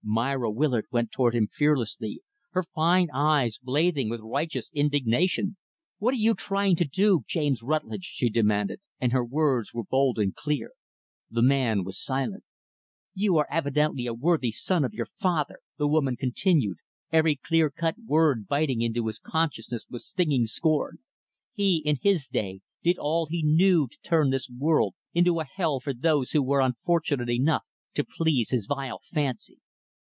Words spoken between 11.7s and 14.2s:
was silent. "You are evidently a